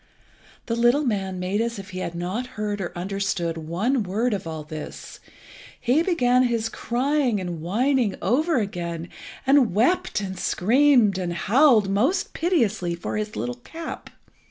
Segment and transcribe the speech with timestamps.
[0.65, 4.47] The little man made as if he had not heard or understood one word of
[4.47, 5.19] all this.
[5.79, 9.09] He began his crying and whining over again,
[9.45, 14.09] and wept and screamed and howled most piteously for his little cap.